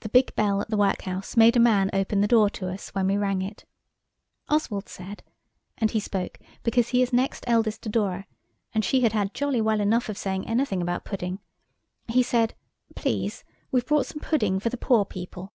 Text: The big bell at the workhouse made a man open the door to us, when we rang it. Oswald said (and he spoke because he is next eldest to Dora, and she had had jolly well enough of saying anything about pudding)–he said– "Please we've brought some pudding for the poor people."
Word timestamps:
The 0.00 0.08
big 0.08 0.34
bell 0.34 0.60
at 0.60 0.68
the 0.68 0.76
workhouse 0.76 1.36
made 1.36 1.56
a 1.56 1.60
man 1.60 1.90
open 1.92 2.22
the 2.22 2.26
door 2.26 2.50
to 2.50 2.68
us, 2.68 2.88
when 2.88 3.06
we 3.06 3.16
rang 3.16 3.40
it. 3.40 3.64
Oswald 4.48 4.88
said 4.88 5.22
(and 5.76 5.92
he 5.92 6.00
spoke 6.00 6.40
because 6.64 6.88
he 6.88 7.02
is 7.02 7.12
next 7.12 7.44
eldest 7.46 7.82
to 7.82 7.88
Dora, 7.88 8.26
and 8.74 8.84
she 8.84 9.02
had 9.02 9.12
had 9.12 9.34
jolly 9.34 9.60
well 9.60 9.80
enough 9.80 10.08
of 10.08 10.18
saying 10.18 10.48
anything 10.48 10.82
about 10.82 11.04
pudding)–he 11.04 12.22
said– 12.24 12.56
"Please 12.96 13.44
we've 13.70 13.86
brought 13.86 14.06
some 14.06 14.18
pudding 14.18 14.58
for 14.58 14.70
the 14.70 14.76
poor 14.76 15.04
people." 15.04 15.52